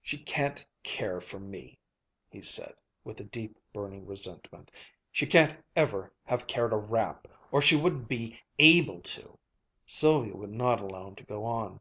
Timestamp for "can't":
0.16-0.64, 5.26-5.54